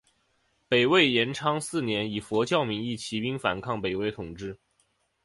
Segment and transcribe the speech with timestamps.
[0.67, 4.57] 北魏延昌四年以佛教名义起兵反抗北魏统治。